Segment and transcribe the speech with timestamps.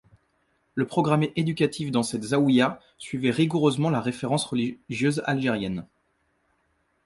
[0.73, 5.85] Le programme éducatif dans cette Zaouïa suivait rigoureusement la Référence religieuse algérienne.